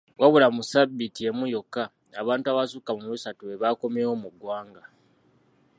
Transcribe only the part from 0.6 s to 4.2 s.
sabbiiti emu yokka, abantu abasukka mu bisatu be baakomyewo